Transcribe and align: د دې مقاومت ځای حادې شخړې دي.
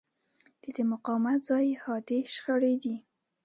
د 0.61 0.63
دې 0.75 0.83
مقاومت 0.91 1.39
ځای 1.49 1.67
حادې 1.83 2.19
شخړې 2.33 2.73
دي. 2.83 2.95